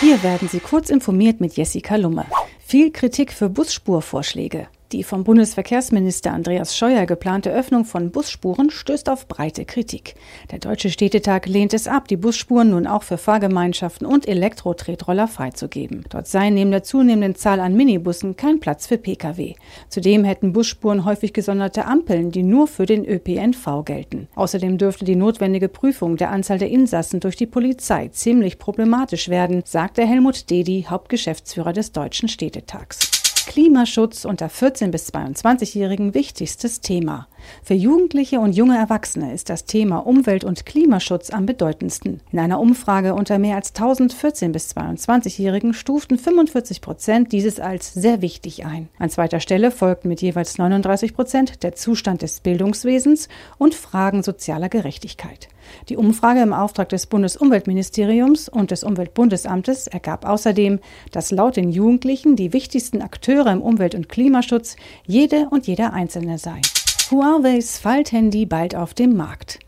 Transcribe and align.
Hier 0.00 0.22
werden 0.22 0.48
Sie 0.48 0.60
kurz 0.60 0.88
informiert 0.88 1.42
mit 1.42 1.58
Jessica 1.58 1.96
Lumme. 1.96 2.24
Viel 2.58 2.90
Kritik 2.90 3.34
für 3.34 3.50
Busspurvorschläge. 3.50 4.66
Die 4.92 5.04
vom 5.04 5.22
Bundesverkehrsminister 5.22 6.32
Andreas 6.32 6.76
Scheuer 6.76 7.06
geplante 7.06 7.52
Öffnung 7.52 7.84
von 7.84 8.10
Busspuren 8.10 8.70
stößt 8.70 9.08
auf 9.08 9.28
breite 9.28 9.64
Kritik. 9.64 10.16
Der 10.50 10.58
Deutsche 10.58 10.90
Städtetag 10.90 11.46
lehnt 11.46 11.74
es 11.74 11.86
ab, 11.86 12.08
die 12.08 12.16
Busspuren 12.16 12.70
nun 12.70 12.88
auch 12.88 13.04
für 13.04 13.16
Fahrgemeinschaften 13.16 14.04
und 14.04 14.26
Elektro-Tretroller 14.26 15.28
freizugeben. 15.28 16.04
Dort 16.08 16.26
sei 16.26 16.50
neben 16.50 16.72
der 16.72 16.82
zunehmenden 16.82 17.36
Zahl 17.36 17.60
an 17.60 17.76
Minibussen 17.76 18.34
kein 18.34 18.58
Platz 18.58 18.88
für 18.88 18.98
Pkw. 18.98 19.54
Zudem 19.88 20.24
hätten 20.24 20.52
Busspuren 20.52 21.04
häufig 21.04 21.32
gesonderte 21.32 21.84
Ampeln, 21.84 22.32
die 22.32 22.42
nur 22.42 22.66
für 22.66 22.86
den 22.86 23.04
ÖPNV 23.04 23.84
gelten. 23.84 24.26
Außerdem 24.34 24.76
dürfte 24.76 25.04
die 25.04 25.14
notwendige 25.14 25.68
Prüfung 25.68 26.16
der 26.16 26.32
Anzahl 26.32 26.58
der 26.58 26.70
Insassen 26.70 27.20
durch 27.20 27.36
die 27.36 27.46
Polizei 27.46 28.08
ziemlich 28.08 28.58
problematisch 28.58 29.28
werden, 29.28 29.62
sagte 29.64 30.04
Helmut 30.04 30.50
Dedi, 30.50 30.86
Hauptgeschäftsführer 30.90 31.72
des 31.72 31.92
Deutschen 31.92 32.28
Städtetags. 32.28 33.19
Klimaschutz 33.50 34.24
unter 34.24 34.48
14 34.48 34.92
bis 34.92 35.12
22-Jährigen 35.12 36.14
wichtigstes 36.14 36.82
Thema. 36.82 37.26
Für 37.62 37.74
Jugendliche 37.74 38.40
und 38.40 38.54
junge 38.54 38.76
Erwachsene 38.76 39.32
ist 39.32 39.50
das 39.50 39.64
Thema 39.64 39.98
Umwelt- 39.98 40.44
und 40.44 40.66
Klimaschutz 40.66 41.30
am 41.30 41.46
bedeutendsten. 41.46 42.20
In 42.32 42.38
einer 42.38 42.60
Umfrage 42.60 43.14
unter 43.14 43.38
mehr 43.38 43.56
als 43.56 43.74
1000 43.74 44.12
14 44.12 44.52
bis 44.52 44.76
22-Jährigen 44.76 45.74
stuften 45.74 46.18
45 46.18 46.80
Prozent 46.80 47.32
dieses 47.32 47.60
als 47.60 47.94
sehr 47.94 48.22
wichtig 48.22 48.64
ein. 48.66 48.88
An 48.98 49.10
zweiter 49.10 49.40
Stelle 49.40 49.70
folgten 49.70 50.08
mit 50.08 50.22
jeweils 50.22 50.58
39 50.58 51.14
Prozent 51.14 51.62
der 51.62 51.74
Zustand 51.74 52.22
des 52.22 52.40
Bildungswesens 52.40 53.28
und 53.58 53.74
Fragen 53.74 54.22
sozialer 54.22 54.68
Gerechtigkeit. 54.68 55.48
Die 55.88 55.96
Umfrage 55.96 56.40
im 56.40 56.52
Auftrag 56.52 56.88
des 56.88 57.06
Bundesumweltministeriums 57.06 58.48
und 58.48 58.70
des 58.70 58.84
Umweltbundesamtes 58.84 59.86
ergab 59.86 60.26
außerdem, 60.26 60.80
dass 61.12 61.30
laut 61.30 61.56
den 61.56 61.70
Jugendlichen 61.70 62.36
die 62.36 62.52
wichtigsten 62.52 63.02
Akteure 63.02 63.52
im 63.52 63.62
Umwelt- 63.62 63.94
und 63.94 64.08
Klimaschutz 64.08 64.76
jede 65.06 65.48
und 65.50 65.66
jeder 65.66 65.92
Einzelne 65.92 66.38
seien. 66.38 66.62
Huaweis 67.10 67.78
Falthandy 67.78 68.46
bald 68.46 68.76
auf 68.76 68.94
dem 68.94 69.16
Markt. 69.16 69.58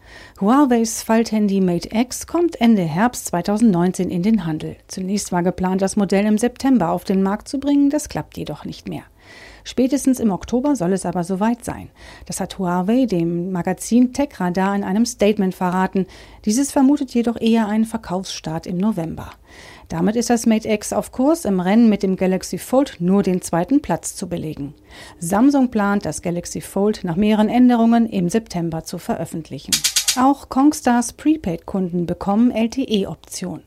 Huaweis 0.42 1.04
Falthandy 1.04 1.60
Mate 1.60 1.90
X 1.92 2.26
kommt 2.26 2.60
Ende 2.60 2.82
Herbst 2.82 3.26
2019 3.26 4.10
in 4.10 4.24
den 4.24 4.44
Handel. 4.44 4.74
Zunächst 4.88 5.30
war 5.30 5.44
geplant, 5.44 5.82
das 5.82 5.94
Modell 5.94 6.26
im 6.26 6.36
September 6.36 6.90
auf 6.90 7.04
den 7.04 7.22
Markt 7.22 7.46
zu 7.46 7.60
bringen, 7.60 7.90
das 7.90 8.08
klappt 8.08 8.36
jedoch 8.36 8.64
nicht 8.64 8.88
mehr. 8.88 9.04
Spätestens 9.62 10.18
im 10.18 10.32
Oktober 10.32 10.74
soll 10.74 10.94
es 10.94 11.06
aber 11.06 11.22
soweit 11.22 11.64
sein. 11.64 11.90
Das 12.26 12.40
hat 12.40 12.58
Huawei 12.58 13.06
dem 13.06 13.52
Magazin 13.52 14.12
TechRadar 14.12 14.74
in 14.74 14.82
einem 14.82 15.06
Statement 15.06 15.54
verraten. 15.54 16.06
Dieses 16.44 16.72
vermutet 16.72 17.14
jedoch 17.14 17.40
eher 17.40 17.68
einen 17.68 17.84
Verkaufsstart 17.84 18.66
im 18.66 18.78
November. 18.78 19.30
Damit 19.88 20.16
ist 20.16 20.28
das 20.28 20.46
Mate 20.46 20.68
X 20.68 20.92
auf 20.92 21.12
Kurs, 21.12 21.44
im 21.44 21.60
Rennen 21.60 21.88
mit 21.88 22.02
dem 22.02 22.16
Galaxy 22.16 22.58
Fold 22.58 22.96
nur 22.98 23.22
den 23.22 23.42
zweiten 23.42 23.80
Platz 23.80 24.16
zu 24.16 24.28
belegen. 24.28 24.74
Samsung 25.20 25.70
plant, 25.70 26.04
das 26.04 26.20
Galaxy 26.20 26.60
Fold 26.60 27.04
nach 27.04 27.14
mehreren 27.14 27.48
Änderungen 27.48 28.06
im 28.06 28.28
September 28.28 28.82
zu 28.82 28.98
veröffentlichen. 28.98 29.70
Auch 30.18 30.50
Kongstars 30.50 31.14
Prepaid-Kunden 31.14 32.04
bekommen 32.04 32.50
LTE-Option. 32.50 33.62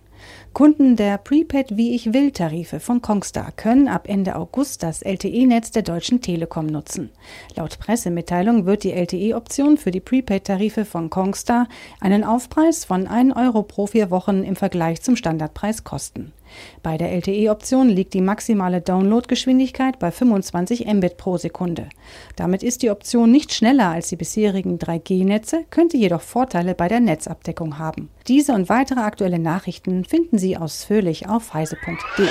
Kunden 0.53 0.95
der 0.95 1.17
Prepaid 1.17 1.75
wie 1.75 1.95
ich 1.95 2.13
will 2.13 2.31
Tarife 2.31 2.79
von 2.79 3.02
Kongstar 3.02 3.52
können 3.52 3.87
ab 3.87 4.07
Ende 4.07 4.35
August 4.35 4.83
das 4.83 5.02
LTE-Netz 5.02 5.71
der 5.71 5.81
Deutschen 5.81 6.21
Telekom 6.21 6.67
nutzen. 6.67 7.09
Laut 7.55 7.79
Pressemitteilung 7.79 8.65
wird 8.67 8.83
die 8.83 8.93
LTE-Option 8.93 9.77
für 9.77 9.89
die 9.89 9.99
Prepaid-Tarife 9.99 10.85
von 10.85 11.09
Kongstar 11.09 11.67
einen 11.99 12.23
Aufpreis 12.23 12.85
von 12.85 13.07
1 13.07 13.35
Euro 13.35 13.63
pro 13.63 13.87
vier 13.87 14.11
Wochen 14.11 14.43
im 14.43 14.55
Vergleich 14.55 15.02
zum 15.02 15.15
Standardpreis 15.15 15.83
kosten. 15.83 16.31
Bei 16.83 16.97
der 16.97 17.11
LTE-Option 17.11 17.89
liegt 17.89 18.13
die 18.13 18.21
maximale 18.21 18.81
Downloadgeschwindigkeit 18.81 19.99
bei 19.99 20.11
25 20.11 20.85
Mbit 20.85 21.17
pro 21.17 21.37
Sekunde. 21.37 21.89
Damit 22.36 22.64
ist 22.64 22.81
die 22.81 22.89
Option 22.89 23.31
nicht 23.31 23.53
schneller 23.53 23.89
als 23.89 24.09
die 24.09 24.15
bisherigen 24.15 24.80
3G-Netze, 24.80 25.65
könnte 25.70 25.97
jedoch 25.97 26.21
Vorteile 26.21 26.75
bei 26.75 26.87
der 26.87 26.99
Netzabdeckung 26.99 27.80
haben. 27.80 28.09
Diese 28.27 28.53
und 28.53 28.70
weitere 28.70 29.02
aktuelle 29.02 29.39
Nachrichten 29.39 30.05
finden 30.05 30.37
Sie 30.37 30.58
ausführlich 30.58 31.27
auf 31.30 31.53
heise.de. 31.53 32.27